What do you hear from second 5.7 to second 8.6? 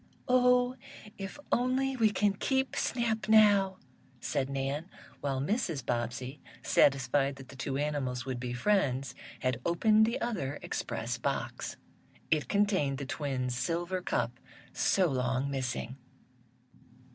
Bobbsey, satisfied that the two animals would be